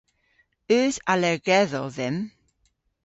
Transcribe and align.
Eus 0.77 0.95
allergedhow 1.11 1.85
dhymm? 1.97 2.17